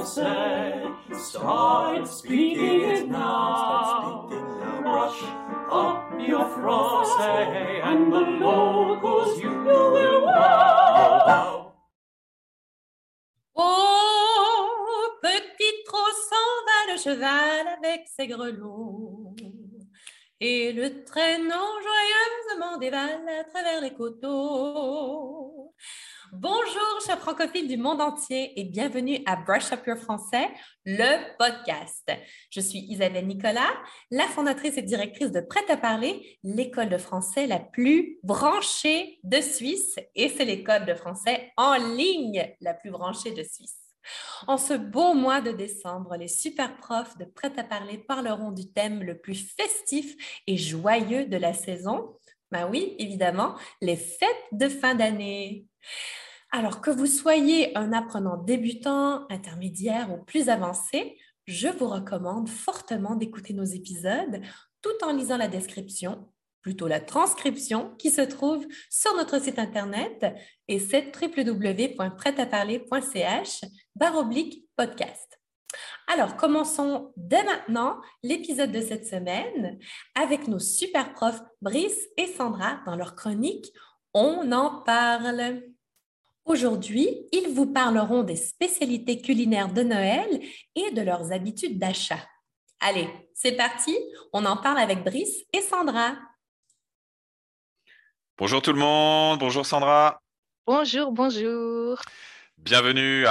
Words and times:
français. 0.00 0.72
Start 1.12 2.08
speaking 2.08 2.80
it 2.82 3.08
now. 3.08 4.28
Brush 4.82 5.22
up 5.70 6.12
your 6.18 6.44
français 6.56 7.80
and 7.84 8.12
the 8.12 8.20
locals 8.20 9.40
you 9.40 9.50
will 9.50 10.24
wow. 10.24 11.72
Oh, 13.56 15.18
petit 15.22 15.84
trop 15.86 16.12
s'en 16.28 16.50
va 16.66 16.92
le 16.92 16.98
cheval 16.98 17.68
avec 17.78 18.08
ses 18.08 18.26
grelots. 18.26 19.34
Et 20.42 20.72
le 20.72 21.04
traîneau 21.04 21.66
joyeusement 21.82 22.78
dévale 22.78 23.28
à 23.40 23.44
travers 23.44 23.82
les 23.82 23.92
coteaux. 23.92 25.59
Bonjour, 26.32 27.00
chers 27.04 27.18
francophiles 27.18 27.66
du 27.66 27.76
monde 27.76 28.00
entier 28.00 28.52
et 28.58 28.62
bienvenue 28.62 29.18
à 29.26 29.34
Brush 29.34 29.72
Up 29.72 29.84
Your 29.84 29.96
Français, 29.96 30.48
le 30.84 31.36
podcast. 31.36 32.08
Je 32.50 32.60
suis 32.60 32.78
Isabelle 32.88 33.26
Nicolas, 33.26 33.72
la 34.12 34.28
fondatrice 34.28 34.78
et 34.78 34.82
directrice 34.82 35.32
de 35.32 35.40
Prêt 35.40 35.68
à 35.68 35.76
parler, 35.76 36.38
l'école 36.44 36.88
de 36.88 36.98
français 36.98 37.48
la 37.48 37.58
plus 37.58 38.20
branchée 38.22 39.18
de 39.24 39.40
Suisse 39.40 39.96
et 40.14 40.28
c'est 40.28 40.44
l'école 40.44 40.86
de 40.86 40.94
français 40.94 41.50
en 41.56 41.74
ligne 41.74 42.54
la 42.60 42.74
plus 42.74 42.92
branchée 42.92 43.32
de 43.32 43.42
Suisse. 43.42 43.80
En 44.46 44.56
ce 44.56 44.74
beau 44.74 45.14
mois 45.14 45.40
de 45.40 45.50
décembre, 45.50 46.14
les 46.16 46.28
super 46.28 46.76
profs 46.76 47.18
de 47.18 47.24
Prêt 47.24 47.52
à 47.56 47.64
parler 47.64 47.98
parleront 47.98 48.52
du 48.52 48.72
thème 48.72 49.02
le 49.02 49.18
plus 49.18 49.52
festif 49.56 50.14
et 50.46 50.56
joyeux 50.56 51.26
de 51.26 51.36
la 51.36 51.54
saison. 51.54 52.14
Ben 52.52 52.68
oui, 52.70 52.94
évidemment, 53.00 53.56
les 53.80 53.96
fêtes 53.96 54.28
de 54.52 54.68
fin 54.68 54.94
d'année. 54.94 55.66
Alors 56.52 56.80
que 56.80 56.90
vous 56.90 57.06
soyez 57.06 57.78
un 57.78 57.92
apprenant 57.92 58.36
débutant, 58.36 59.24
intermédiaire 59.28 60.12
ou 60.12 60.18
plus 60.24 60.48
avancé, 60.48 61.16
je 61.46 61.68
vous 61.68 61.88
recommande 61.88 62.48
fortement 62.48 63.14
d'écouter 63.14 63.54
nos 63.54 63.64
épisodes 63.64 64.40
tout 64.82 65.04
en 65.04 65.12
lisant 65.12 65.36
la 65.36 65.46
description, 65.48 66.28
plutôt 66.62 66.88
la 66.88 67.00
transcription 67.00 67.94
qui 67.98 68.10
se 68.10 68.22
trouve 68.22 68.66
sur 68.90 69.14
notre 69.16 69.40
site 69.40 69.58
internet 69.58 70.26
et 70.68 70.78
c'est 70.78 71.12
www.prêtaparler.ch 71.14 73.60
oblique 74.16 74.64
podcast. 74.76 75.40
Alors, 76.12 76.36
commençons 76.36 77.12
dès 77.16 77.44
maintenant 77.44 78.00
l'épisode 78.24 78.72
de 78.72 78.80
cette 78.80 79.06
semaine 79.06 79.78
avec 80.16 80.48
nos 80.48 80.58
super 80.58 81.12
profs 81.12 81.40
Brice 81.62 82.08
et 82.16 82.26
Sandra 82.26 82.80
dans 82.86 82.96
leur 82.96 83.14
chronique 83.14 83.72
On 84.12 84.50
en 84.50 84.82
parle. 84.82 85.69
Aujourd'hui, 86.50 87.28
ils 87.30 87.54
vous 87.54 87.72
parleront 87.72 88.24
des 88.24 88.34
spécialités 88.34 89.22
culinaires 89.22 89.72
de 89.72 89.84
Noël 89.84 90.26
et 90.74 90.90
de 90.90 91.00
leurs 91.00 91.30
habitudes 91.30 91.78
d'achat. 91.78 92.18
Allez, 92.80 93.08
c'est 93.34 93.52
parti, 93.52 93.96
on 94.32 94.44
en 94.44 94.56
parle 94.56 94.78
avec 94.78 95.04
Brice 95.04 95.44
et 95.52 95.60
Sandra. 95.60 96.16
Bonjour 98.36 98.60
tout 98.60 98.72
le 98.72 98.80
monde, 98.80 99.38
bonjour 99.38 99.64
Sandra. 99.64 100.20
Bonjour, 100.66 101.12
bonjour. 101.12 102.00
Bienvenue 102.62 103.24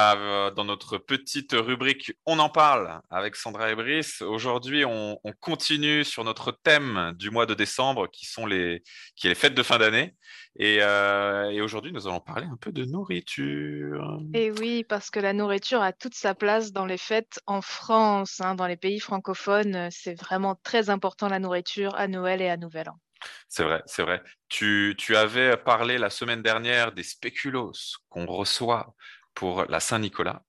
dans 0.56 0.66
notre 0.66 0.98
petite 0.98 1.54
rubrique 1.54 2.14
On 2.26 2.40
en 2.40 2.50
parle 2.50 3.00
avec 3.12 3.36
Sandra 3.36 3.70
et 3.70 3.76
Brice. 3.76 4.24
Aujourd'hui, 4.24 4.86
on, 4.86 5.20
continue 5.40 6.04
sur 6.04 6.24
notre 6.24 6.52
thème 6.52 7.14
du 7.16 7.30
mois 7.30 7.46
de 7.46 7.54
décembre 7.54 8.08
qui 8.08 8.26
sont 8.26 8.48
les, 8.48 8.82
qui 9.16 9.28
est 9.28 9.30
les 9.30 9.36
fêtes 9.36 9.54
de 9.54 9.62
fin 9.62 9.78
d'année. 9.78 10.16
Et, 10.58 10.80
euh, 10.82 11.64
aujourd'hui, 11.64 11.92
nous 11.92 12.08
allons 12.08 12.20
parler 12.20 12.48
un 12.52 12.58
peu 12.58 12.72
de 12.72 12.86
nourriture. 12.86 14.20
Et 14.34 14.50
oui, 14.50 14.84
parce 14.84 15.12
que 15.12 15.20
la 15.20 15.34
nourriture 15.34 15.84
a 15.84 15.94
toute 15.94 16.16
sa 16.16 16.34
place 16.34 16.72
dans 16.72 16.88
les 16.88 16.98
fêtes 16.98 17.40
en 17.46 17.62
France, 17.62 18.42
hein, 18.42 18.56
dans 18.56 18.68
les 18.68 18.78
pays 18.78 19.00
francophones. 19.00 19.90
C'est 19.92 20.20
vraiment 20.20 20.56
très 20.56 20.90
important 20.90 21.30
la 21.30 21.40
nourriture 21.40 21.94
à 21.96 22.08
Noël 22.08 22.42
et 22.42 22.50
à 22.50 22.58
Nouvel 22.58 22.90
An. 22.90 23.00
C'est 23.48 23.64
vrai, 23.64 23.84
c'est 23.86 24.04
vrai. 24.04 24.24
Tu, 24.48 24.96
tu, 24.98 25.16
avais 25.16 25.58
parlé 25.58 25.98
la 25.98 26.10
semaine 26.10 26.42
dernière 26.42 26.94
des 26.94 27.04
spéculoos 27.04 27.74
qu'on 28.10 28.26
reçoit 28.26 28.96
pour 29.40 29.64
la 29.70 29.80
Saint-Nicolas. 29.80 30.44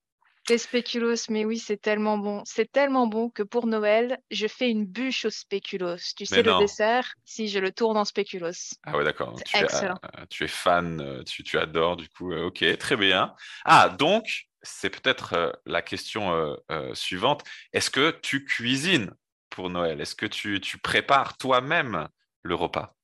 Les 0.48 0.58
spéculoos, 0.58 1.28
mais 1.28 1.44
oui, 1.44 1.58
c'est 1.58 1.80
tellement 1.80 2.18
bon. 2.18 2.42
C'est 2.44 2.72
tellement 2.72 3.06
bon 3.06 3.30
que 3.30 3.44
pour 3.44 3.68
Noël, 3.68 4.18
je 4.32 4.48
fais 4.48 4.68
une 4.68 4.84
bûche 4.84 5.26
aux 5.26 5.30
spéculoos. 5.30 6.14
Tu 6.16 6.26
sais, 6.26 6.42
le 6.42 6.58
dessert, 6.58 7.14
si 7.24 7.46
je 7.46 7.60
le 7.60 7.70
tourne 7.70 7.96
en 7.96 8.04
spéculoos. 8.04 8.74
Ah 8.82 8.96
ouais, 8.96 9.04
d'accord. 9.04 9.40
Tu, 9.46 9.56
excellent. 9.56 9.94
Es, 10.02 10.26
tu 10.26 10.42
es 10.42 10.48
fan, 10.48 11.00
euh, 11.00 11.22
tu, 11.22 11.44
tu, 11.44 11.56
adores, 11.56 11.98
du 11.98 12.08
coup. 12.08 12.32
Euh, 12.32 12.46
ok, 12.46 12.64
très 12.78 12.96
bien. 12.96 13.32
Ah, 13.64 13.90
donc, 13.90 14.48
c'est 14.62 14.90
peut-être 14.90 15.34
euh, 15.34 15.52
la 15.66 15.82
question 15.82 16.56
suivante. 16.94 17.44
Est-ce 17.72 17.90
que 17.90 18.18
tu 18.20 18.44
cuisines 18.44 19.14
pour 19.50 19.70
Noël? 19.70 20.00
Est-ce 20.00 20.16
que 20.16 20.26
tu, 20.26 20.60
tu 20.60 20.78
prépares 20.78 21.36
toi-même 21.36 22.08
le 22.42 22.56
repas? 22.56 22.96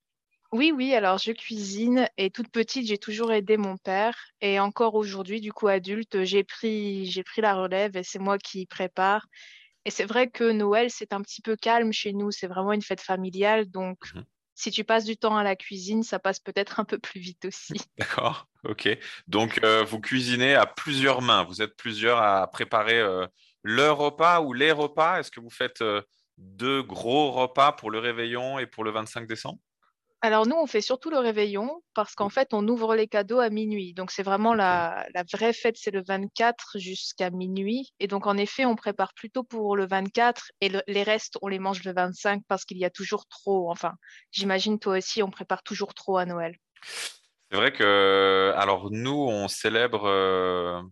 Oui, 0.52 0.72
oui, 0.74 0.94
alors 0.94 1.18
je 1.18 1.32
cuisine 1.32 2.08
et 2.16 2.30
toute 2.30 2.50
petite, 2.50 2.86
j'ai 2.86 2.98
toujours 2.98 3.32
aidé 3.32 3.56
mon 3.56 3.76
père 3.76 4.16
et 4.40 4.60
encore 4.60 4.94
aujourd'hui, 4.94 5.40
du 5.40 5.52
coup 5.52 5.68
adulte, 5.68 6.24
j'ai 6.24 6.44
pris, 6.44 7.06
j'ai 7.06 7.22
pris 7.22 7.42
la 7.42 7.54
relève 7.54 7.96
et 7.96 8.02
c'est 8.02 8.18
moi 8.18 8.38
qui 8.38 8.66
prépare. 8.66 9.26
Et 9.84 9.90
c'est 9.90 10.04
vrai 10.04 10.28
que 10.28 10.50
Noël, 10.50 10.90
c'est 10.90 11.12
un 11.12 11.22
petit 11.22 11.42
peu 11.42 11.56
calme 11.56 11.92
chez 11.92 12.12
nous, 12.12 12.30
c'est 12.30 12.48
vraiment 12.48 12.72
une 12.72 12.82
fête 12.82 13.00
familiale, 13.00 13.70
donc 13.70 13.98
mmh 14.14 14.22
si 14.56 14.70
tu 14.70 14.84
passes 14.84 15.04
du 15.04 15.16
temps 15.16 15.36
à 15.36 15.44
la 15.44 15.54
cuisine, 15.54 16.02
ça 16.02 16.18
passe 16.18 16.40
peut-être 16.40 16.80
un 16.80 16.84
peu 16.84 16.98
plus 16.98 17.20
vite 17.20 17.44
aussi. 17.44 17.74
D'accord, 17.98 18.48
ok. 18.64 18.88
Donc 19.28 19.60
euh, 19.62 19.84
vous 19.84 20.00
cuisinez 20.00 20.54
à 20.54 20.66
plusieurs 20.66 21.22
mains, 21.22 21.44
vous 21.44 21.62
êtes 21.62 21.76
plusieurs 21.76 22.18
à 22.18 22.50
préparer 22.50 22.98
euh, 22.98 23.26
le 23.62 23.90
repas 23.90 24.40
ou 24.40 24.54
les 24.54 24.72
repas? 24.72 25.20
Est-ce 25.20 25.30
que 25.30 25.40
vous 25.40 25.50
faites 25.50 25.82
euh, 25.82 26.02
deux 26.38 26.82
gros 26.82 27.30
repas 27.32 27.72
pour 27.72 27.90
le 27.90 27.98
réveillon 27.98 28.58
et 28.58 28.66
pour 28.66 28.82
le 28.82 28.90
25 28.90 29.28
décembre? 29.28 29.58
Alors 30.26 30.46
nous, 30.46 30.56
on 30.56 30.66
fait 30.66 30.80
surtout 30.80 31.10
le 31.10 31.18
réveillon 31.18 31.82
parce 31.94 32.14
qu'en 32.14 32.28
fait, 32.28 32.48
on 32.52 32.66
ouvre 32.68 32.94
les 32.94 33.06
cadeaux 33.06 33.38
à 33.38 33.48
minuit. 33.48 33.94
Donc 33.94 34.10
c'est 34.10 34.22
vraiment 34.22 34.54
la, 34.54 35.06
vraie 35.32 35.52
fête, 35.52 35.76
c'est 35.78 35.90
le 35.90 36.02
24 36.02 36.78
jusqu'à 36.78 37.30
minuit. 37.30 37.92
Et 38.00 38.08
donc 38.08 38.26
en 38.26 38.36
effet, 38.36 38.64
on 38.64 38.76
prépare 38.76 39.14
plutôt 39.14 39.44
pour 39.44 39.76
le 39.76 39.86
24 39.86 40.50
et 40.60 40.70
les 40.86 41.02
restes, 41.02 41.38
on 41.42 41.48
les 41.48 41.58
mange 41.58 41.84
le 41.84 41.92
25 41.92 42.42
parce 42.48 42.64
qu'il 42.64 42.78
y 42.78 42.84
a 42.84 42.90
toujours 42.90 43.26
trop. 43.26 43.70
Enfin, 43.70 43.94
j'imagine 44.32 44.78
toi 44.78 44.98
aussi, 44.98 45.22
on 45.22 45.30
prépare 45.30 45.62
toujours 45.62 45.94
trop 45.94 46.18
à 46.18 46.26
Noël. 46.26 46.56
C'est 47.50 47.56
vrai 47.56 47.72
que, 47.72 48.52
alors 48.56 48.90
nous, 48.90 49.12
on 49.28 49.46
célèbre 49.48 50.04
euh, 50.06 50.82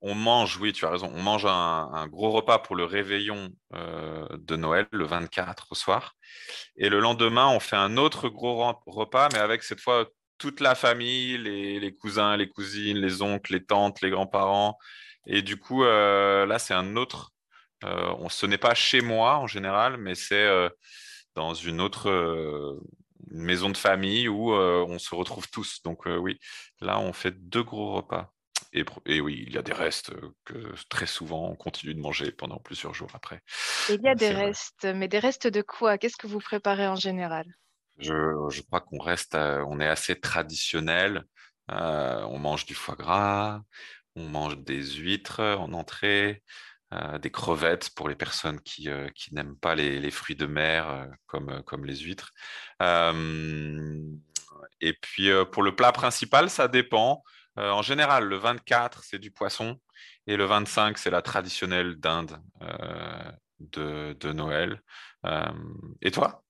on 0.00 0.14
mange, 0.14 0.58
oui, 0.58 0.72
tu 0.72 0.84
as 0.84 0.90
raison, 0.90 1.10
on 1.14 1.22
mange 1.22 1.46
un, 1.46 2.06
gros 2.08 2.30
repas 2.30 2.58
pour 2.58 2.76
le 2.76 2.84
réveillon 2.84 3.50
euh, 3.74 4.26
de 4.36 4.56
Noël, 4.56 4.86
le 4.90 5.06
24 5.06 5.68
au 5.70 5.74
soir. 5.74 6.14
Et 6.76 6.90
le 6.90 7.00
lendemain, 7.00 7.48
on 7.48 7.60
fait 7.60 7.76
un 7.76 7.96
autre 7.96 8.28
gros 8.28 8.74
repas, 8.86 9.28
mais 9.32 9.38
avec 9.38 9.62
cette 9.62 9.80
fois 9.80 10.06
toute 10.36 10.60
la 10.60 10.74
famille, 10.74 11.38
les, 11.38 11.94
cousins, 11.94 12.36
les 12.36 12.48
cousines, 12.48 12.98
les 12.98 13.22
oncles, 13.22 13.54
les 13.54 13.64
tantes, 13.64 14.02
les 14.02 14.10
grands-parents. 14.10 14.76
Et 15.26 15.40
du 15.40 15.56
coup, 15.56 15.84
euh, 15.84 16.44
là, 16.44 16.58
c'est 16.58 16.74
un 16.74 16.96
autre. 16.96 17.32
Euh, 17.84 18.28
ce 18.28 18.46
n'est 18.46 18.58
pas 18.58 18.74
chez 18.74 19.00
moi 19.00 19.38
en 19.38 19.46
général, 19.46 19.96
mais 19.96 20.14
c'est 20.14 20.48
dans 21.34 21.54
une 21.54 21.80
autre 21.80 22.78
maison 23.30 23.70
de 23.70 23.76
famille 23.76 24.28
où 24.28 24.52
on 24.52 24.98
se 24.98 25.14
retrouve 25.14 25.48
tous. 25.50 25.80
Donc 25.82 26.04
oui, 26.06 26.38
là, 26.80 26.98
on 27.00 27.14
fait 27.14 27.32
deux 27.32 27.62
gros 27.62 27.94
repas. 27.94 28.33
Et, 28.74 29.20
oui, 29.20 29.44
il 29.46 29.52
y 29.54 29.58
a 29.58 29.62
des 29.62 29.72
restes 29.72 30.12
que 30.44 30.74
très 30.88 31.06
souvent 31.06 31.48
on 31.48 31.54
continue 31.54 31.94
de 31.94 32.00
manger 32.00 32.32
pendant 32.32 32.58
plusieurs 32.58 32.92
jours 32.92 33.10
après. 33.14 33.40
Il 33.88 34.00
y 34.02 34.08
a 34.08 34.16
des 34.16 34.30
restes, 34.30 34.84
mais 34.84 35.06
des 35.06 35.20
restes 35.20 35.46
de 35.46 35.62
quoi? 35.62 35.96
Qu'est-ce 35.96 36.16
que 36.16 36.26
vous 36.26 36.40
préparez 36.40 36.88
en 36.88 36.96
général? 36.96 37.46
Je, 37.98 38.60
crois 38.62 38.80
qu'on 38.80 38.98
reste, 38.98 39.36
on 39.36 39.80
est 39.80 39.86
assez 39.86 40.18
traditionnel. 40.18 41.22
on 41.68 42.38
mange 42.38 42.66
du 42.66 42.74
foie 42.74 42.96
gras, 42.96 43.62
on 44.16 44.28
mange 44.28 44.58
des 44.58 44.82
huîtres 44.82 45.40
en 45.40 45.72
entrée, 45.72 46.42
des 47.20 47.30
crevettes 47.30 47.90
pour 47.94 48.08
les 48.08 48.16
personnes 48.16 48.60
qui, 48.60 48.88
n'aiment 49.30 49.56
pas 49.56 49.76
les, 49.76 50.10
fruits 50.10 50.34
de 50.34 50.46
mer 50.46 51.06
comme, 51.26 51.62
comme 51.62 51.84
les 51.84 51.98
huîtres. 51.98 52.32
et 54.80 54.92
puis 54.94 55.30
pour 55.52 55.62
le 55.62 55.76
plat 55.76 55.92
principal, 55.92 56.50
ça 56.50 56.66
dépend. 56.66 57.22
Euh, 57.58 57.70
en 57.70 57.82
général, 57.82 58.24
le 58.24 58.36
24, 58.36 59.04
c'est 59.04 59.18
du 59.18 59.30
poisson 59.30 59.78
et 60.26 60.36
le 60.36 60.44
25, 60.44 60.98
c'est 60.98 61.10
la 61.10 61.22
traditionnelle 61.22 61.96
dinde 61.96 62.40
euh, 62.62 64.14
de, 64.14 64.32
Noël. 64.32 64.82
Euh, 65.24 65.46
et 66.02 66.10
toi? 66.10 66.42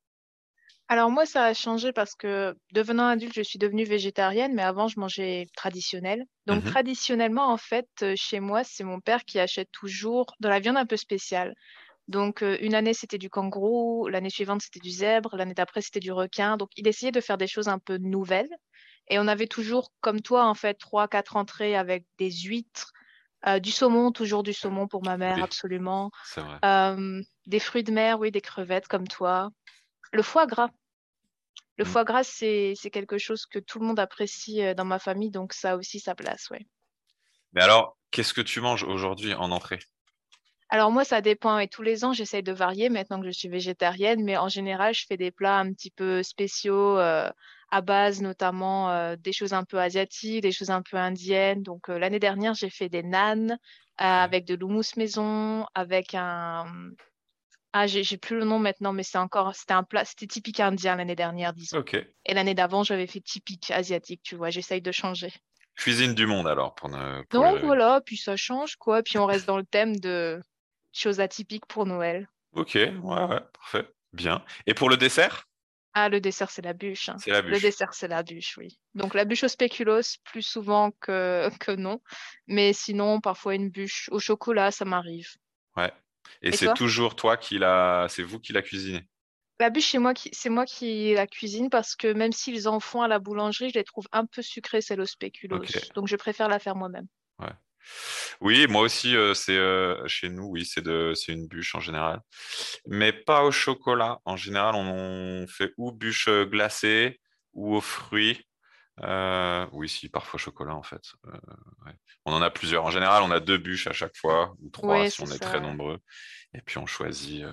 Alors 0.88 1.10
moi, 1.10 1.26
ça 1.26 1.44
a 1.44 1.54
changé 1.54 1.92
parce 1.92 2.14
que 2.14 2.54
devenant 2.72 3.08
adulte, 3.08 3.34
je 3.34 3.42
suis 3.42 3.58
devenue 3.58 3.84
végétarienne, 3.84 4.54
mais 4.54 4.62
avant, 4.62 4.86
je 4.88 5.00
mangeais 5.00 5.46
traditionnel. 5.56 6.24
Donc 6.46 6.62
mmh 6.62 6.70
traditionnellement, 6.70 7.50
en 7.50 7.56
fait, 7.56 7.88
chez 8.16 8.40
moi, 8.40 8.64
c'est 8.64 8.84
mon 8.84 9.00
père 9.00 9.24
qui 9.24 9.38
achète 9.38 9.70
toujours 9.72 10.34
de 10.40 10.48
la 10.48 10.60
viande 10.60 10.76
un 10.76 10.86
peu 10.86 10.96
spéciale. 10.96 11.54
Donc 12.06 12.42
une 12.42 12.74
année, 12.74 12.92
c'était 12.92 13.16
du 13.16 13.30
kangourou, 13.30 14.08
l'année 14.08 14.28
suivante, 14.28 14.60
c'était 14.60 14.80
du 14.80 14.90
zèbre, 14.90 15.36
l'année 15.36 15.54
d'après, 15.54 15.80
c'était 15.80 16.00
du 16.00 16.12
requin. 16.12 16.58
Donc 16.58 16.68
il 16.76 16.86
essayait 16.86 17.12
de 17.12 17.20
faire 17.22 17.38
des 17.38 17.46
choses 17.46 17.68
un 17.68 17.78
peu 17.78 17.96
nouvelles. 17.96 18.54
Et 19.08 19.18
on 19.18 19.28
avait 19.28 19.46
toujours, 19.46 19.92
comme 20.00 20.20
toi, 20.20 20.46
en 20.46 20.54
fait, 20.54 20.74
trois, 20.74 21.08
quatre 21.08 21.36
entrées 21.36 21.76
avec 21.76 22.06
des 22.18 22.30
huîtres, 22.30 22.92
Euh, 23.46 23.58
du 23.58 23.70
saumon, 23.70 24.10
toujours 24.10 24.42
du 24.42 24.54
saumon 24.54 24.88
pour 24.88 25.04
ma 25.04 25.18
mère, 25.18 25.36
Oui. 25.36 25.42
absolument. 25.42 26.10
C'est 26.24 26.40
vrai. 26.40 26.58
Euh, 26.64 27.20
des 27.46 27.60
fruits 27.60 27.84
de 27.84 27.92
mer, 27.92 28.18
oui, 28.18 28.30
des 28.30 28.40
crevettes 28.40 28.88
comme 28.88 29.06
toi. 29.06 29.50
Le 30.12 30.22
foie 30.22 30.46
gras. 30.46 30.70
Le 31.76 31.84
Mm. 31.84 31.88
foie 31.88 32.04
gras, 32.04 32.24
c'est 32.24 32.74
quelque 32.90 33.18
chose 33.18 33.44
que 33.44 33.58
tout 33.58 33.78
le 33.80 33.86
monde 33.86 34.00
apprécie 34.00 34.62
euh, 34.62 34.72
dans 34.72 34.86
ma 34.86 34.98
famille, 34.98 35.30
donc 35.30 35.52
ça 35.52 35.72
a 35.72 35.76
aussi 35.76 36.00
sa 36.00 36.14
place, 36.14 36.48
ouais. 36.50 36.64
Mais 37.52 37.62
alors, 37.62 37.98
qu'est-ce 38.10 38.32
que 38.32 38.40
tu 38.40 38.60
manges 38.62 38.84
aujourd'hui 38.84 39.34
en 39.34 39.50
entrée? 39.50 39.80
Alors 40.70 40.90
moi, 40.90 41.04
ça 41.04 41.20
dépend. 41.20 41.58
Et 41.58 41.68
tous 41.68 41.82
les 41.82 42.04
ans, 42.04 42.12
j'essaye 42.12 42.42
de 42.42 42.52
varier 42.52 42.88
maintenant 42.88 43.20
que 43.20 43.26
je 43.26 43.32
suis 43.32 43.48
végétarienne, 43.48 44.24
mais 44.24 44.36
en 44.36 44.48
général, 44.48 44.94
je 44.94 45.04
fais 45.06 45.16
des 45.16 45.30
plats 45.30 45.58
un 45.58 45.72
petit 45.72 45.90
peu 45.90 46.22
spéciaux 46.22 46.98
euh, 46.98 47.30
à 47.75 47.81
base, 47.81 48.23
notamment 48.23 48.91
euh, 48.91 49.17
des 49.17 49.32
choses 49.32 49.53
un 49.53 49.65
peu 49.65 49.81
asiatiques, 49.81 50.43
des 50.43 50.53
choses 50.53 50.71
un 50.71 50.81
peu 50.81 50.97
indiennes. 50.97 51.65
Donc 51.65 51.91
euh, 51.91 51.99
l'année 51.99 52.21
dernière, 52.21 52.55
j'ai 52.55 52.71
fait 52.71 52.88
des 52.88 53.03
naans 53.03 53.50
euh, 53.50 53.56
avec 53.99 54.44
de 54.44 54.55
l'houmous 54.55 54.97
maison, 54.97 55.67
avec 55.75 56.15
un 56.15 56.67
ah, 57.73 57.88
j'ai 57.88 58.17
plus 58.17 58.37
le 58.37 58.44
nom 58.44 58.61
maintenant, 58.61 58.93
mais 58.93 59.03
c'est 59.03 59.19
encore 59.19 59.56
c'était 59.56 59.73
un 59.73 59.82
plat, 59.82 60.05
c'était 60.05 60.29
typique 60.29 60.61
indien 60.61 60.94
l'année 60.94 61.17
dernière, 61.17 61.53
disons. 61.53 61.79
Ok. 61.79 61.94
Et 62.26 62.32
l'année 62.32 62.55
d'avant, 62.55 62.85
j'avais 62.85 63.09
fait 63.09 63.21
typique 63.21 63.73
asiatique, 63.73 64.21
tu 64.23 64.37
vois. 64.37 64.50
J'essaye 64.50 64.81
de 64.81 64.93
changer. 64.93 65.32
Cuisine 65.76 66.15
du 66.15 66.26
monde 66.26 66.47
alors 66.47 66.76
pour 66.76 66.88
ne. 66.88 67.23
pour 67.29 67.43
Donc 67.43 67.56
les- 67.56 67.61
voilà, 67.62 68.00
puis 68.06 68.17
ça 68.17 68.37
change 68.37 68.76
quoi. 68.76 69.03
Puis 69.03 69.19
on 69.19 69.26
reste 69.26 69.49
dans 69.49 69.59
le 69.59 69.65
thème 69.67 69.97
de 69.97 70.41
choses 70.93 71.19
atypiques 71.19 71.67
pour 71.67 71.87
Noël. 71.87 72.29
Ok, 72.53 72.75
ouais, 72.76 72.93
ouais, 73.03 73.41
parfait. 73.53 73.88
Bien. 74.12 74.44
Et 74.69 74.75
pour 74.75 74.88
le 74.88 74.97
dessert? 74.97 75.49
Ah, 75.94 76.08
le 76.08 76.20
dessert, 76.20 76.50
c'est 76.50 76.62
la 76.62 76.73
bûche. 76.73 77.08
hein. 77.08 77.17
C'est 77.19 77.31
la 77.31 77.41
Le 77.41 77.61
dessert, 77.61 77.94
c'est 77.94 78.08
la 78.08 78.23
bûche, 78.23 78.58
oui. 78.58 78.79
Donc 78.94 79.14
la 79.14 79.25
bûche 79.25 79.44
au 79.44 79.49
spéculoos, 79.49 80.19
plus 80.25 80.43
souvent 80.43 80.91
que, 81.00 81.49
que 81.61 81.70
non. 81.70 82.00
Mais 82.49 82.73
sinon, 82.73 83.20
parfois 83.20 83.55
une 83.55 83.70
bûche 83.70 84.08
au 84.11 84.19
chocolat, 84.19 84.70
ça 84.73 84.85
m'arrive. 84.85 85.29
Ouais. 85.76 85.93
Et, 86.43 86.49
Et 86.49 86.52
c'est 86.52 86.75
toujours 86.75 87.14
toi 87.14 87.37
qui 87.37 87.58
l'a. 87.58 88.06
C'est 88.08 88.23
vous 88.23 88.41
qui 88.41 88.52
la 88.52 88.62
cuisinez? 88.62 89.08
La 89.61 89.70
bûche, 89.70 89.93
c'est 89.93 89.99
moi 89.99 90.14
qui, 90.14 90.31
c'est 90.32 90.50
moi 90.50 90.64
qui 90.64 91.14
la 91.14 91.29
cuisine 91.29 91.70
parce 91.70 91.94
que 91.94 92.12
même 92.12 92.32
s'ils 92.32 92.67
en 92.67 92.81
font 92.81 93.02
à 93.02 93.08
la 93.08 93.20
boulangerie, 93.20 93.70
je 93.70 93.75
les 93.79 93.85
trouve 93.85 94.08
un 94.11 94.26
peu 94.26 94.43
sucrées, 94.43 94.81
celles 94.81 95.00
au 95.00 95.06
spéculoos. 95.06 95.62
Donc 95.94 96.08
je 96.08 96.17
préfère 96.17 96.49
la 96.49 96.58
faire 96.58 96.75
moi-même. 96.75 97.06
Oui, 98.40 98.66
moi 98.69 98.82
aussi, 98.82 99.16
euh, 99.16 99.34
c'est 99.34 99.56
euh, 99.56 100.06
chez 100.06 100.28
nous, 100.28 100.46
oui, 100.46 100.64
c'est 100.64 100.82
de, 100.82 101.12
c'est 101.14 101.32
une 101.32 101.46
bûche 101.46 101.75
en 101.75 101.81
général, 101.81 102.20
mais 102.86 103.12
pas 103.12 103.42
au 103.42 103.50
chocolat. 103.50 104.19
En 104.25 104.36
général, 104.36 104.75
on 104.75 105.46
fait 105.46 105.72
ou 105.76 105.92
bûche 105.92 106.28
euh, 106.28 106.44
glacée 106.44 107.20
ou 107.52 107.76
aux 107.76 107.81
fruits. 107.81 108.44
Euh, 109.02 109.66
oui, 109.72 109.88
si, 109.88 110.08
parfois 110.08 110.38
chocolat 110.38 110.75
en 110.75 110.82
fait. 110.82 111.02
Ouais. 111.25 111.92
On 112.25 112.32
en 112.32 112.42
a 112.42 112.50
plusieurs. 112.50 112.84
En 112.84 112.90
général, 112.90 113.22
on 113.22 113.31
a 113.31 113.40
deux 113.40 113.58
bûches 113.58 113.88
à 113.88 113.92
chaque 113.92 114.16
fois 114.16 114.54
ou 114.60 114.70
trois 114.70 115.00
Ouais, 115.00 115.10
si 115.10 115.20
on 115.22 115.26
est 115.26 115.42
ça, 115.42 115.46
très 115.46 115.60
nombreux. 115.60 115.98
Et 116.54 116.60
puis 116.60 116.78
on 116.78 116.87
choisit, 116.87 117.44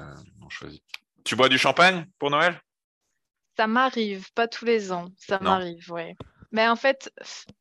on 0.41 0.49
choisit. 0.49 0.83
Tu 1.23 1.35
bois 1.35 1.49
du 1.49 1.57
champagne 1.57 2.05
pour 2.19 2.29
Noël? 2.29 2.61
Ça 3.57 3.67
m'arrive, 3.67 4.31
pas 4.33 4.47
tous 4.47 4.65
les 4.65 4.91
ans. 4.91 5.09
Ça 5.17 5.39
m'arrive, 5.39 5.91
ouais. 5.91 6.15
Mais 6.51 6.67
en 6.67 6.75
fait, 6.75 7.11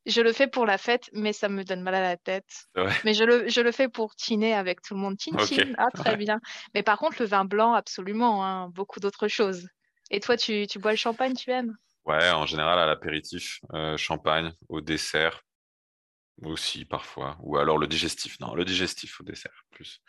je 0.07 0.21
le 0.21 0.33
fais 0.33 0.49
pour 0.49 0.67
la 0.67 0.79
fête, 0.79 1.11
mais 1.13 1.33
ça 1.33 1.49
me 1.49 1.65
donne 1.65 1.83
mal 1.83 1.95
à 1.95 2.03
la 2.03 2.17
tête. 2.17 2.67
Mais 3.05 3.15
je 3.15 3.25
le, 3.25 3.49
je 3.49 3.61
le 3.61 3.73
fais 3.73 3.89
pour 3.89 4.15
tiner 4.17 4.55
avec 4.55 4.83
tout 4.83 4.95
le 4.95 5.01
monde. 5.01 5.17
Tine. 5.17 5.37
Ah, 5.79 5.91
très 5.95 6.11
ouais. 6.11 6.17
bien. 6.17 6.41
Mais 6.75 6.83
par 6.83 6.99
contre, 6.99 7.17
le 7.21 7.27
vin 7.27 7.45
blanc, 7.45 7.73
absolument, 7.75 8.45
hein, 8.45 8.69
beaucoup 8.71 9.01
d'autres 9.01 9.29
choses. 9.29 9.69
Et 10.11 10.21
toi, 10.21 10.37
tu, 10.37 10.67
tu 10.67 10.79
bois 10.79 10.91
le 10.91 10.97
champagne, 10.97 11.35
tu 11.35 11.51
aimes? 11.51 11.77
Ouais, 12.05 12.31
en 12.31 12.47
général 12.47 12.79
à 12.79 12.87
l'apéritif, 12.87 13.61
euh, 13.73 13.97
champagne, 13.97 14.53
au 14.69 14.81
dessert 14.81 15.43
aussi 16.43 16.85
parfois, 16.85 17.37
ou 17.41 17.59
alors 17.59 17.79
le 17.79 17.87
digestif. 17.87 18.41
Non, 18.41 18.55
le 18.55 18.65
digestif 18.65 19.21
au 19.21 19.25
dessert 19.25 19.65
plus. 19.71 20.01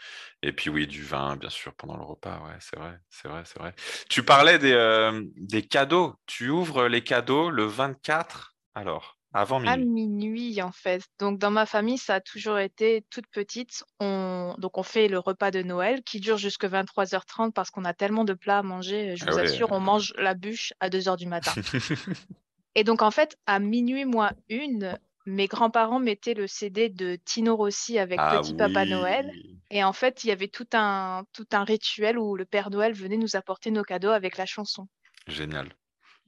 Et 0.41 0.53
puis 0.53 0.69
oui, 0.69 0.87
du 0.87 1.03
vin, 1.03 1.35
bien 1.35 1.49
sûr, 1.49 1.73
pendant 1.75 1.97
le 1.97 2.03
repas. 2.03 2.39
Ouais, 2.39 2.55
c'est 2.59 2.77
vrai, 2.77 2.97
c'est 3.09 3.27
vrai, 3.27 3.43
c'est 3.45 3.59
vrai. 3.59 3.75
Tu 4.09 4.23
parlais 4.23 4.57
des, 4.59 4.71
euh, 4.73 5.23
des 5.35 5.67
cadeaux. 5.67 6.15
Tu 6.25 6.49
ouvres 6.49 6.87
les 6.87 7.03
cadeaux 7.03 7.49
le 7.49 7.65
24, 7.65 8.50
alors, 8.73 9.17
avant 9.33 9.63
À 9.65 9.77
minuit. 9.77 10.07
minuit, 10.07 10.61
en 10.61 10.71
fait. 10.71 11.03
Donc, 11.19 11.39
dans 11.39 11.51
ma 11.51 11.65
famille, 11.65 11.97
ça 11.97 12.15
a 12.15 12.21
toujours 12.21 12.57
été 12.59 13.05
toute 13.09 13.27
petite. 13.27 13.83
On... 13.99 14.55
Donc, 14.57 14.77
on 14.77 14.83
fait 14.83 15.07
le 15.07 15.19
repas 15.19 15.51
de 15.51 15.61
Noël 15.61 16.03
qui 16.03 16.19
dure 16.19 16.37
jusque 16.37 16.65
23h30 16.65 17.51
parce 17.51 17.69
qu'on 17.69 17.85
a 17.85 17.93
tellement 17.93 18.23
de 18.25 18.33
plats 18.33 18.59
à 18.59 18.63
manger. 18.63 19.15
Je 19.17 19.25
Ah 19.27 19.31
vous 19.31 19.37
ouais. 19.37 19.43
assure, 19.43 19.71
on 19.71 19.79
mange 19.79 20.13
la 20.17 20.33
bûche 20.33 20.73
à 20.79 20.89
2h 20.89 21.17
du 21.17 21.27
matin. 21.27 21.53
Et 22.75 22.83
donc, 22.83 23.01
en 23.01 23.11
fait, 23.11 23.37
à 23.45 23.59
minuit 23.59 24.05
moins 24.05 24.31
une, 24.49 24.97
mes 25.25 25.47
grands-parents 25.47 25.99
mettaient 25.99 26.33
le 26.33 26.47
CD 26.47 26.89
de 26.89 27.17
Tino 27.25 27.55
Rossi 27.55 27.99
avec 27.99 28.19
Ah 28.21 28.39
Petit 28.41 28.53
Papa. 28.53 28.85
Noël. 28.85 29.31
Et 29.69 29.83
en 29.83 29.93
fait, 29.93 30.23
il 30.23 30.27
y 30.27 30.31
avait 30.31 30.47
tout 30.47 30.67
un, 30.73 31.23
tout 31.33 31.47
un 31.51 31.63
rituel 31.63 32.17
où 32.17 32.35
le 32.35 32.45
Père 32.45 32.69
Noël 32.69 32.93
venait 32.93 33.17
nous 33.17 33.35
apporter 33.35 33.71
nos 33.71 33.83
cadeaux 33.83 34.09
avec 34.11 34.37
la 34.37 34.45
chanson. 34.45 34.87
Génial, 35.27 35.69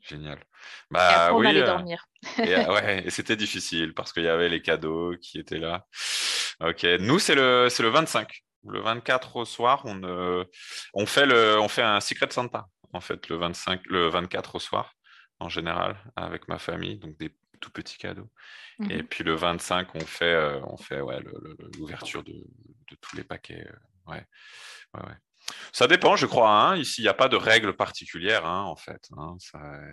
génial. 0.07 0.39
Et 0.39 0.41
Bah 0.91 1.13
après, 1.13 1.33
on 1.33 1.39
oui, 1.39 1.45
allait 1.45 1.61
euh, 1.61 1.63
dormir. 1.63 2.05
Et, 2.43 2.55
euh, 2.55 2.73
ouais, 2.73 3.03
et 3.07 3.09
c'était 3.11 3.35
difficile 3.35 3.93
parce 3.93 4.13
qu'il 4.13 4.23
y 4.23 4.27
avait 4.29 4.49
les 4.49 4.61
cadeaux 4.61 5.15
qui 5.21 5.39
étaient 5.39 5.59
là. 5.59 5.85
Ok, 6.61 6.85
nous 6.99 7.19
c'est 7.19 7.35
le 7.35 7.67
c'est 7.69 7.83
le 7.83 7.89
25. 7.89 8.41
Le 8.65 8.79
24 8.81 9.35
au 9.37 9.45
soir, 9.45 9.81
on 9.85 10.03
euh, 10.03 10.45
on 10.93 11.05
fait 11.05 11.25
le 11.25 11.59
on 11.59 11.67
fait 11.67 11.81
un 11.83 11.99
Secret 12.01 12.29
Santa 12.31 12.67
en 12.93 13.01
fait 13.01 13.27
le 13.29 13.37
25 13.37 13.81
le 13.87 14.07
24 14.09 14.55
au 14.55 14.59
soir 14.59 14.93
en 15.39 15.49
général 15.49 15.97
avec 16.15 16.47
ma 16.47 16.59
famille 16.59 16.97
donc 16.99 17.17
des 17.17 17.35
tout 17.59 17.71
petits 17.71 17.97
cadeaux. 17.97 18.29
Et 18.89 19.01
Mhm. 19.01 19.03
puis 19.03 19.23
le 19.23 19.35
25 19.35 19.95
on 19.95 19.99
fait 20.01 20.25
euh, 20.33 20.61
on 20.65 20.77
fait 20.77 21.01
ouais 21.01 21.19
l'ouverture 21.77 22.23
de, 22.23 22.33
de 22.33 22.95
tous 23.01 23.15
les 23.17 23.23
paquets. 23.23 23.65
euh, 23.67 24.11
ouais. 24.11 24.25
Ouais, 24.93 25.01
ouais. 25.07 25.15
Ça 25.71 25.87
dépend, 25.87 26.15
je 26.15 26.25
crois. 26.25 26.49
hein. 26.51 26.77
Ici, 26.77 27.01
il 27.01 27.05
n'y 27.05 27.09
a 27.09 27.13
pas 27.13 27.29
de 27.29 27.35
règle 27.35 27.75
particulière, 27.75 28.45
hein, 28.45 28.63
en 28.63 28.75
fait. 28.75 29.09
hein. 29.17 29.37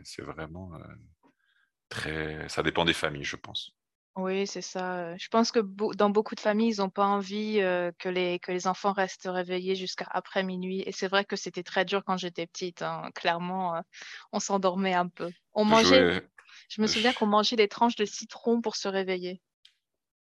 C'est 0.05 0.23
vraiment 0.23 0.73
euh, 0.75 0.79
très. 1.88 2.49
Ça 2.49 2.62
dépend 2.62 2.85
des 2.85 2.93
familles, 2.93 3.25
je 3.25 3.37
pense. 3.37 3.73
Oui, 4.17 4.47
c'est 4.47 4.61
ça. 4.61 5.17
Je 5.17 5.29
pense 5.29 5.52
que 5.52 5.61
dans 5.94 6.11
beaucoup 6.11 6.35
de 6.35 6.41
familles, 6.41 6.75
ils 6.75 6.81
n'ont 6.81 6.91
pas 6.91 7.06
envie 7.06 7.61
euh, 7.61 7.93
que 7.99 8.08
les, 8.08 8.38
que 8.41 8.50
les 8.52 8.67
enfants 8.67 8.93
restent 8.93 9.29
réveillés 9.31 9.76
jusqu'à 9.76 10.06
après 10.11 10.43
minuit. 10.43 10.82
Et 10.85 10.93
c'est 10.93 11.08
vrai 11.08 11.25
que 11.25 11.37
c'était 11.37 11.62
très 11.62 11.85
dur 11.85 12.03
quand 12.05 12.17
j'étais 12.17 12.46
petite. 12.46 12.85
Clairement, 13.14 13.76
euh, 13.76 13.81
on 14.32 14.41
s'endormait 14.41 14.94
un 14.94 15.08
peu. 15.08 15.31
On 15.55 15.64
mangeait, 15.64 15.85
Jouer- 16.11 16.29
je 16.69 16.82
me 16.82 16.87
souviens 16.88 17.12
qu'on 17.12 17.26
mangeait 17.26 17.56
des 17.56 17.69
tranches 17.69 17.96
de 17.96 18.05
citron 18.05 18.61
pour 18.61 18.76
se 18.76 18.88
réveiller. 18.88 19.41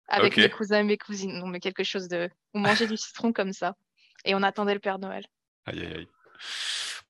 Avec 0.06 0.34
mes 0.44 0.50
cousins 0.50 0.80
et 0.80 0.84
mes 0.84 0.98
cousines. 0.98 1.38
Non, 1.38 1.46
mais 1.48 1.58
quelque 1.60 1.82
chose 1.84 2.08
de. 2.08 2.30
On 2.54 2.60
mangeait 2.60 2.86
du 2.86 2.96
citron 2.96 3.32
comme 3.32 3.52
ça. 3.52 3.74
Et 4.24 4.34
on 4.34 4.42
attendait 4.42 4.74
le 4.74 4.80
Père 4.80 4.98
Noël. 4.98 5.24
Aïe, 5.66 5.80
aïe, 5.80 5.94
aïe. 5.94 6.08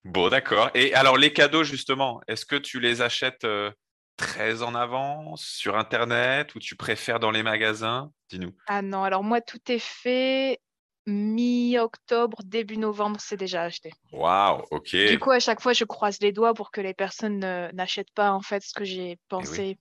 Bon, 0.05 0.29
d'accord. 0.29 0.71
Et 0.75 0.95
alors, 0.95 1.17
les 1.17 1.33
cadeaux, 1.33 1.65
justement, 1.65 2.21
est-ce 2.29 2.47
que 2.47 2.57
tu 2.57 2.81
les 2.81 3.03
achètes 3.03 3.45
euh, 3.45 3.71
très 4.17 4.63
en 4.63 4.75
avance 4.75 5.45
sur 5.45 5.77
Internet 5.77 6.55
ou 6.55 6.59
tu 6.61 6.77
préfères 6.77 7.21
dans 7.21 7.31
les 7.31 7.43
magasins? 7.43 8.11
Dis-nous. 8.31 8.55
Ah 8.67 8.83
non, 8.83 9.03
alors 9.05 9.25
moi, 9.25 9.41
tout 9.41 9.61
est 9.71 9.79
fait 9.79 10.61
mi-octobre, 11.07 12.43
début 12.45 12.77
novembre, 12.77 13.19
c'est 13.21 13.37
déjà 13.37 13.63
acheté. 13.63 13.91
Waouh, 14.13 14.63
ok. 14.71 14.91
Du 14.95 15.19
coup, 15.19 15.31
à 15.31 15.41
chaque 15.41 15.61
fois, 15.61 15.73
je 15.73 15.85
croise 15.85 16.19
les 16.21 16.33
doigts 16.33 16.55
pour 16.55 16.71
que 16.71 16.81
les 16.81 16.95
personnes 16.95 17.39
ne- 17.39 17.71
n'achètent 17.73 18.13
pas 18.15 18.31
en 18.33 18.43
fait 18.43 18.63
ce 18.63 18.75
que 18.75 18.85
j'ai 18.85 19.19
pensé. 19.29 19.79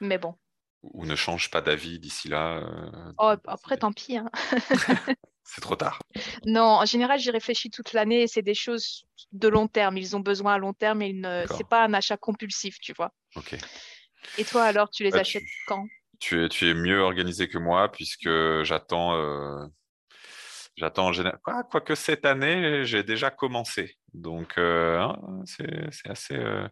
Mais 0.00 0.18
bon. 0.18 0.34
Ou 0.82 1.06
ne 1.06 1.16
change 1.16 1.50
pas 1.50 1.60
d'avis 1.60 1.98
d'ici 1.98 2.28
là. 2.28 2.58
euh, 2.58 3.12
Oh, 3.18 3.34
après, 3.46 3.76
tant 3.78 3.92
pis. 3.92 4.16
hein. 4.16 4.30
C'est 5.44 5.60
trop 5.60 5.76
tard. 5.76 6.00
Non, 6.46 6.62
en 6.62 6.84
général, 6.86 7.18
j'y 7.18 7.30
réfléchis 7.30 7.70
toute 7.70 7.92
l'année 7.92 8.22
et 8.22 8.26
c'est 8.26 8.42
des 8.42 8.54
choses 8.54 9.04
de 9.32 9.48
long 9.48 9.68
terme. 9.68 9.98
Ils 9.98 10.16
ont 10.16 10.20
besoin 10.20 10.54
à 10.54 10.58
long 10.58 10.72
terme 10.72 11.02
et 11.02 11.12
ne... 11.12 11.44
C'est 11.56 11.68
pas 11.68 11.84
un 11.84 11.92
achat 11.92 12.16
compulsif, 12.16 12.78
tu 12.80 12.92
vois. 12.94 13.12
Ok. 13.36 13.56
Et 14.38 14.44
toi, 14.44 14.64
alors, 14.64 14.88
tu 14.90 15.02
les 15.04 15.10
Bah, 15.10 15.18
achètes 15.18 15.42
quand? 15.66 15.86
Tu 16.20 16.44
es, 16.44 16.48
tu 16.48 16.70
es 16.70 16.74
mieux 16.74 17.00
organisé 17.00 17.48
que 17.48 17.58
moi 17.58 17.90
puisque 17.90 18.30
j'attends 18.62 19.14
euh, 19.16 19.66
j'attends 20.76 21.08
en 21.08 21.12
général 21.12 21.38
quoi, 21.42 21.64
quoique 21.64 21.94
cette 21.96 22.24
année 22.24 22.84
j'ai 22.84 23.02
déjà 23.02 23.30
commencé 23.30 23.98
donc 24.14 24.56
euh, 24.56 25.00
hein, 25.00 25.18
c'est 25.44 26.08
assez 26.08 26.36
euh, 26.36 26.66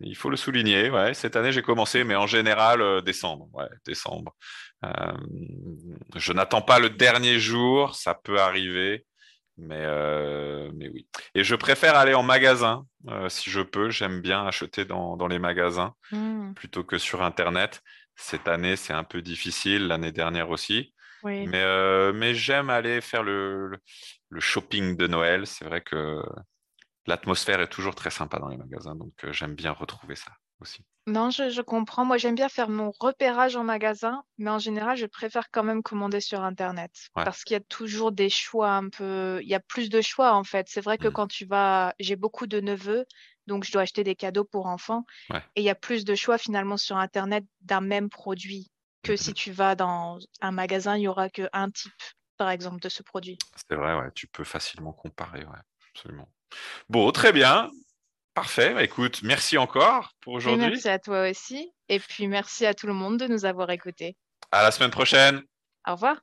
il 0.00 0.16
faut 0.16 0.30
le 0.30 0.36
souligner 0.36 0.90
ouais 0.90 1.14
cette 1.14 1.36
année 1.36 1.52
j'ai 1.52 1.62
commencé 1.62 2.04
mais 2.04 2.16
en 2.16 2.26
général 2.26 2.80
euh, 2.82 3.00
décembre 3.00 3.48
ouais 3.54 3.68
décembre 3.86 4.34
Euh, 4.84 5.12
je 6.16 6.32
n'attends 6.32 6.62
pas 6.62 6.78
le 6.78 6.90
dernier 6.90 7.38
jour 7.38 7.94
ça 7.94 8.14
peut 8.14 8.40
arriver 8.40 9.06
mais 9.58 9.82
euh, 9.82 10.70
mais 10.74 10.88
oui 10.88 11.06
et 11.34 11.44
je 11.44 11.54
préfère 11.54 11.96
aller 11.96 12.14
en 12.14 12.22
magasin 12.22 12.84
si 13.28 13.50
je 13.50 13.60
peux 13.60 13.90
j'aime 13.90 14.20
bien 14.20 14.46
acheter 14.46 14.84
dans 14.84 15.16
dans 15.16 15.28
les 15.28 15.38
magasins 15.38 15.94
Hmm, 16.10 16.52
plutôt 16.54 16.84
que 16.84 16.98
sur 16.98 17.22
Internet. 17.22 17.80
Cette 18.16 18.46
année, 18.46 18.76
c'est 18.76 18.92
un 18.92 19.04
peu 19.04 19.22
difficile, 19.22 19.86
l'année 19.88 20.12
dernière 20.12 20.50
aussi. 20.50 20.92
oui. 21.24 21.46
Mais, 21.46 21.64
mais 22.12 22.34
j'aime 22.34 22.68
aller 22.70 23.00
faire 23.00 23.22
le, 23.22 23.68
le- 23.68 23.78
le 24.30 24.40
shopping 24.40 24.96
de 24.96 25.06
Noël. 25.06 25.46
C'est 25.46 25.64
vrai 25.64 25.80
que 25.80 26.22
l'atmosphère 27.06 27.60
est 27.60 27.68
toujours 27.68 27.94
très 27.94 28.10
sympa 28.10 28.38
dans 28.38 28.48
les 28.48 28.56
magasins, 28.56 28.94
donc 28.96 29.24
euh, 29.24 29.32
j'aime 29.32 29.54
bien 29.54 29.72
retrouver 29.72 30.16
ça 30.16 30.32
aussi. 30.60 30.84
Non, 31.08 31.30
je, 31.30 31.50
je 31.50 31.62
comprends. 31.62 32.04
Moi, 32.04 32.16
j'aime 32.16 32.36
bien 32.36 32.48
faire 32.48 32.68
mon 32.68 32.92
repérage 33.00 33.56
en 33.56 33.64
magasin, 33.64 34.22
mais 34.38 34.50
en 34.50 34.58
général, 34.60 34.96
je 34.96 35.06
préfère 35.06 35.50
quand 35.50 35.64
même 35.64 35.82
commander 35.82 36.20
sur 36.20 36.42
Internet 36.44 36.92
Ouais. 37.16 37.24
parce 37.24 37.42
qu'il 37.42 37.54
y 37.54 37.56
a 37.56 37.60
toujours 37.60 38.12
des 38.12 38.28
choix 38.30 38.70
un 38.70 38.88
peu. 38.88 39.40
Il 39.42 39.48
y 39.48 39.54
a 39.54 39.60
plus 39.60 39.90
de 39.90 40.00
choix 40.00 40.32
en 40.34 40.44
fait. 40.44 40.68
C'est 40.68 40.80
vrai 40.80 40.98
que 40.98 41.08
Mm. 41.08 41.08
quand 41.08 41.26
tu 41.26 41.44
vas, 41.44 41.92
j'ai 41.98 42.14
beaucoup 42.14 42.46
de 42.46 42.60
neveux, 42.60 43.04
donc 43.48 43.64
je 43.64 43.72
dois 43.72 43.82
acheter 43.82 44.04
des 44.04 44.14
cadeaux 44.14 44.44
pour 44.44 44.66
enfants, 44.66 45.04
Ouais. 45.28 45.42
et 45.56 45.62
il 45.62 45.64
y 45.64 45.70
a 45.70 45.74
plus 45.74 46.04
de 46.04 46.14
choix 46.14 46.38
finalement 46.38 46.76
sur 46.76 46.96
Internet 46.96 47.44
d'un 47.62 47.80
même 47.80 48.08
produit 48.08 48.70
que 49.02 49.16
Mhm. 49.16 49.16
si 49.16 49.34
tu 49.34 49.50
vas 49.50 49.74
dans 49.74 50.18
un 50.40 50.52
magasin, 50.52 50.96
il 50.96 51.02
y 51.02 51.08
aura 51.08 51.30
que 51.30 51.48
un 51.52 51.68
type, 51.70 51.92
par 52.36 52.50
exemple, 52.50 52.80
de 52.80 52.88
ce 52.88 53.02
produit. 53.02 53.38
C'est 53.54 53.76
vrai, 53.76 53.94
ouais, 53.98 54.12
tu 54.14 54.26
peux 54.26 54.44
facilement 54.44 54.92
comparer, 54.92 55.44
ouais, 55.46 55.58
absolument. 55.94 56.30
Bon, 56.88 57.10
très 57.12 57.32
bien. 57.32 57.70
Parfait. 58.34 58.72
Bah, 58.74 58.82
écoute, 58.82 59.20
merci 59.22 59.58
encore 59.58 60.12
pour 60.20 60.34
aujourd'hui. 60.34 60.66
merci 60.66 60.88
à 60.88 60.98
toi 60.98 61.28
aussi, 61.28 61.70
et 61.88 61.98
puis 62.00 62.28
merci 62.28 62.64
à 62.64 62.74
tout 62.74 62.86
le 62.86 62.94
monde 62.94 63.18
de 63.18 63.26
nous 63.26 63.44
avoir 63.44 63.70
écoutés. 63.70 64.16
À 64.50 64.62
la 64.62 64.70
semaine 64.70 64.90
prochaine. 64.90 65.42
Au 65.86 65.92
revoir. 65.92 66.16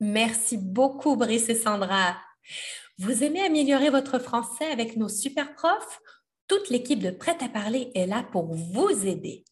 Merci 0.00 0.58
beaucoup, 0.58 1.16
Brice 1.16 1.48
et 1.48 1.54
Sandra. 1.54 2.16
Vous 2.98 3.24
aimez 3.24 3.42
améliorer 3.42 3.90
votre 3.90 4.18
français 4.18 4.70
avec 4.70 4.96
nos 4.96 5.08
super 5.08 5.54
profs? 5.54 6.00
Toute 6.48 6.70
l'équipe 6.70 7.00
de 7.00 7.10
Prêt 7.10 7.36
à 7.40 7.48
parler 7.48 7.90
est 7.94 8.06
là 8.06 8.22
pour 8.22 8.54
vous 8.54 9.06
aider. 9.06 9.44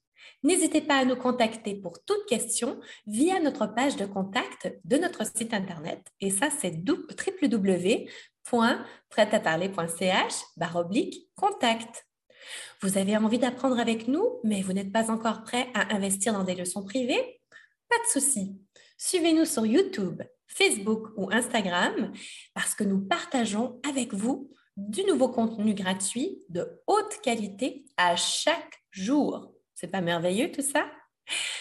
N'hésitez 0.42 0.82
pas 0.82 0.98
à 0.98 1.04
nous 1.04 1.16
contacter 1.16 1.74
pour 1.74 2.04
toute 2.04 2.26
question 2.26 2.78
via 3.06 3.40
notre 3.40 3.66
page 3.66 3.96
de 3.96 4.04
contact 4.04 4.72
de 4.84 4.96
notre 4.98 5.24
site 5.26 5.54
internet. 5.54 6.06
Et 6.20 6.30
ça, 6.30 6.50
c'est 6.50 6.84
www.prêtaparler.ch 8.50 10.34
oblique 10.74 11.28
contact. 11.36 12.06
Vous 12.80 12.98
avez 12.98 13.16
envie 13.16 13.38
d'apprendre 13.38 13.78
avec 13.78 14.08
nous, 14.08 14.40
mais 14.44 14.62
vous 14.62 14.72
n'êtes 14.72 14.92
pas 14.92 15.10
encore 15.10 15.42
prêt 15.42 15.68
à 15.74 15.94
investir 15.94 16.32
dans 16.32 16.44
des 16.44 16.54
leçons 16.54 16.84
privées? 16.84 17.40
Pas 17.88 17.96
de 18.04 18.20
souci. 18.20 18.60
Suivez-nous 18.98 19.44
sur 19.44 19.64
YouTube, 19.64 20.22
Facebook 20.46 21.08
ou 21.16 21.30
Instagram 21.32 22.12
parce 22.54 22.74
que 22.74 22.84
nous 22.84 23.00
partageons 23.00 23.80
avec 23.88 24.12
vous 24.12 24.50
du 24.76 25.04
nouveau 25.04 25.28
contenu 25.28 25.74
gratuit 25.74 26.42
de 26.48 26.82
haute 26.86 27.20
qualité 27.22 27.86
à 27.96 28.16
chaque 28.16 28.82
jour. 28.90 29.52
C'est 29.74 29.88
pas 29.88 30.00
merveilleux 30.00 30.50
tout 30.52 30.62
ça? 30.62 30.86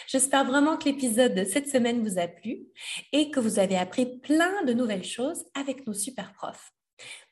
J'espère 0.08 0.46
vraiment 0.46 0.78
que 0.78 0.86
l'épisode 0.86 1.34
de 1.34 1.44
cette 1.44 1.70
semaine 1.70 2.08
vous 2.08 2.20
a 2.20 2.28
plu 2.28 2.68
et 3.12 3.32
que 3.32 3.40
vous 3.40 3.60
avez 3.60 3.78
appris 3.78 4.20
plein 4.20 4.64
de 4.64 4.74
nouvelles 4.74 5.04
choses 5.04 5.46
avec 5.56 5.88
nos 5.88 5.94
super 5.94 6.34
profs. 6.34 6.72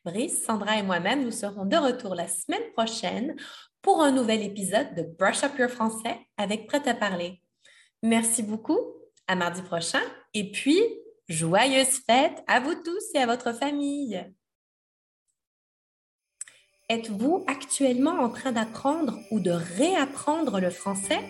Brice, 0.03 0.43
Sandra 0.43 0.77
et 0.79 0.83
moi-même, 0.83 1.23
nous 1.23 1.31
serons 1.31 1.65
de 1.65 1.77
retour 1.77 2.15
la 2.15 2.27
semaine 2.27 2.71
prochaine 2.73 3.35
pour 3.81 4.01
un 4.01 4.11
nouvel 4.11 4.41
épisode 4.43 4.95
de 4.95 5.03
Brush 5.03 5.43
Up 5.43 5.57
Your 5.59 5.69
Français 5.69 6.19
avec 6.37 6.67
Prêt 6.67 6.87
à 6.87 6.93
parler. 6.93 7.41
Merci 8.01 8.41
beaucoup, 8.41 8.79
à 9.27 9.35
mardi 9.35 9.61
prochain 9.61 10.01
et 10.33 10.51
puis 10.51 10.81
joyeuses 11.29 11.99
fêtes 12.05 12.43
à 12.47 12.59
vous 12.59 12.75
tous 12.75 13.03
et 13.13 13.19
à 13.19 13.27
votre 13.27 13.53
famille. 13.53 14.25
Êtes-vous 16.89 17.45
actuellement 17.47 18.19
en 18.19 18.29
train 18.29 18.51
d'apprendre 18.51 19.17
ou 19.31 19.39
de 19.39 19.51
réapprendre 19.51 20.59
le 20.59 20.69
français? 20.69 21.21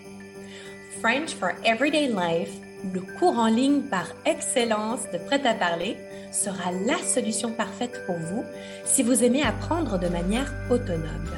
French 1.00 1.34
for 1.34 1.52
Everyday 1.64 2.08
Life, 2.08 2.50
le 2.92 3.00
cours 3.18 3.38
en 3.38 3.46
ligne 3.46 3.82
par 3.82 4.06
excellence 4.26 5.00
de 5.12 5.18
Prêt 5.18 5.44
à 5.46 5.54
parler, 5.54 5.96
sera 6.32 6.70
la 6.86 6.98
solution 6.98 7.52
parfaite 7.52 8.04
pour 8.06 8.16
vous 8.16 8.44
si 8.84 9.02
vous 9.02 9.24
aimez 9.24 9.42
apprendre 9.42 9.98
de 9.98 10.08
manière 10.08 10.52
autonome. 10.70 11.30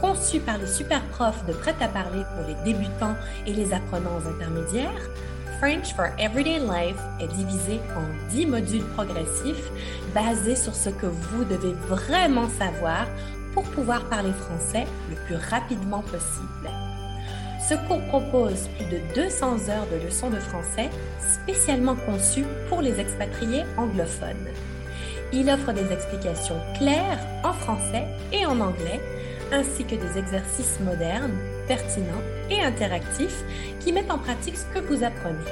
Conçu 0.00 0.40
par 0.40 0.58
les 0.58 0.66
super 0.66 1.02
profs 1.08 1.44
de 1.46 1.52
Prêt 1.52 1.74
à 1.80 1.88
parler 1.88 2.22
pour 2.34 2.46
les 2.46 2.72
débutants 2.72 3.16
et 3.46 3.52
les 3.52 3.72
apprenants 3.72 4.20
intermédiaires, 4.26 5.10
French 5.58 5.94
for 5.94 6.06
Everyday 6.18 6.58
Life 6.58 7.00
est 7.18 7.28
divisé 7.28 7.80
en 7.96 8.30
10 8.30 8.46
modules 8.46 8.84
progressifs 8.94 9.70
basés 10.14 10.56
sur 10.56 10.74
ce 10.74 10.90
que 10.90 11.06
vous 11.06 11.44
devez 11.44 11.72
vraiment 11.88 12.48
savoir 12.50 13.06
pour 13.54 13.64
pouvoir 13.64 14.04
parler 14.10 14.32
français 14.32 14.86
le 15.08 15.16
plus 15.26 15.36
rapidement 15.36 16.02
possible. 16.02 16.85
Ce 17.68 17.74
cours 17.88 18.02
propose 18.02 18.68
plus 18.76 18.84
de 18.86 19.00
200 19.16 19.70
heures 19.70 19.88
de 19.90 20.04
leçons 20.04 20.30
de 20.30 20.38
français 20.38 20.88
spécialement 21.18 21.96
conçues 21.96 22.44
pour 22.68 22.80
les 22.80 23.00
expatriés 23.00 23.64
anglophones. 23.76 24.46
Il 25.32 25.50
offre 25.50 25.72
des 25.72 25.92
explications 25.92 26.60
claires 26.78 27.18
en 27.42 27.52
français 27.52 28.04
et 28.32 28.46
en 28.46 28.60
anglais, 28.60 29.00
ainsi 29.52 29.84
que 29.84 29.96
des 29.96 30.16
exercices 30.16 30.78
modernes, 30.78 31.36
pertinents 31.66 32.22
et 32.50 32.62
interactifs 32.62 33.42
qui 33.80 33.92
mettent 33.92 34.12
en 34.12 34.18
pratique 34.18 34.56
ce 34.56 34.66
que 34.66 34.86
vous 34.86 35.02
apprenez. 35.02 35.50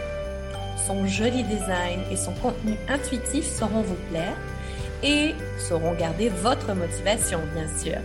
Son 0.86 1.08
joli 1.08 1.42
design 1.42 2.00
et 2.12 2.16
son 2.16 2.32
contenu 2.34 2.76
intuitif 2.88 3.44
sauront 3.44 3.82
vous 3.82 3.98
plaire 4.10 4.36
et 5.02 5.34
sauront 5.58 5.94
garder 5.94 6.28
votre 6.28 6.74
motivation, 6.74 7.40
bien 7.54 7.66
sûr. 7.76 7.98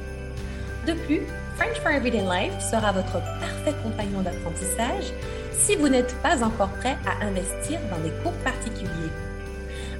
De 0.87 0.93
plus, 0.93 1.21
French 1.59 1.79
for 1.81 1.91
Everyday 1.91 2.21
Life 2.21 2.61
sera 2.61 2.93
votre 2.93 3.19
parfait 3.41 3.73
compagnon 3.83 4.21
d'apprentissage 4.21 5.11
si 5.51 5.75
vous 5.75 5.89
n'êtes 5.89 6.15
pas 6.21 6.41
encore 6.41 6.69
prêt 6.69 6.97
à 7.05 7.25
investir 7.25 7.81
dans 7.91 7.99
des 7.99 8.11
cours 8.23 8.31
particuliers. 8.45 9.11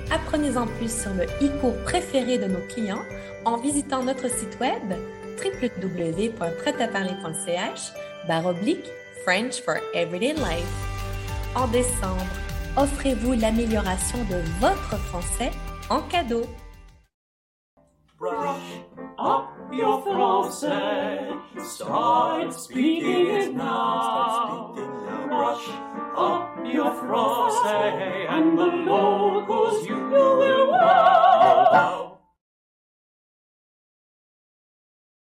Apprenez 0.10 0.56
en 0.56 0.68
plus 0.68 0.90
sur 0.90 1.14
le 1.14 1.26
e-cours 1.46 1.76
préféré 1.84 2.38
de 2.38 2.46
nos 2.46 2.66
clients 2.70 3.04
en 3.44 3.58
visitant 3.58 4.04
notre 4.04 4.30
site 4.30 4.58
web 4.62 4.94
www.prêtaparler.ch 5.44 7.92
oblique 8.46 8.90
French 9.26 9.62
for 9.62 9.76
Everyday 9.94 10.36
Life. 10.36 10.64
En 11.58 11.68
décembre, 11.68 12.26
offrez-vous 12.78 13.34
l'amélioration 13.34 14.20
de 14.30 14.38
votre 14.62 14.96
français 15.08 15.52
en 15.90 16.00
cadeau. 16.04 16.46
your 19.72 20.02
français. 20.04 21.40
Start 21.62 22.54
speaking 22.54 23.28
it 23.28 23.56
now. 23.56 24.74
Brush 25.28 25.68
up 26.18 26.58
your 26.66 26.92
français, 26.92 28.30
and 28.30 28.58
the 28.58 28.66
locals 28.66 29.88
you 29.88 29.96
will 29.96 30.42
oh, 30.44 30.70
wow. 30.72 32.09